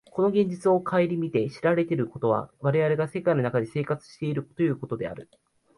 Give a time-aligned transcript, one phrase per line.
[0.09, 5.29] この現実を顧みて知られることは、我々が世界の中で生活しているということである。